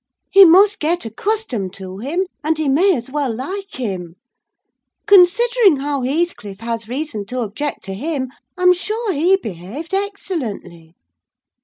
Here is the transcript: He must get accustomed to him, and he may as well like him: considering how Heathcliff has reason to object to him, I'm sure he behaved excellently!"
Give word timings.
He 0.31 0.45
must 0.45 0.79
get 0.79 1.05
accustomed 1.05 1.73
to 1.73 1.99
him, 1.99 2.25
and 2.43 2.57
he 2.57 2.67
may 2.67 2.95
as 2.95 3.11
well 3.11 3.31
like 3.31 3.75
him: 3.75 4.15
considering 5.05 5.77
how 5.77 6.01
Heathcliff 6.01 6.59
has 6.61 6.89
reason 6.89 7.23
to 7.27 7.41
object 7.41 7.83
to 7.83 7.93
him, 7.93 8.29
I'm 8.57 8.73
sure 8.73 9.13
he 9.13 9.35
behaved 9.37 9.93
excellently!" 9.93 10.95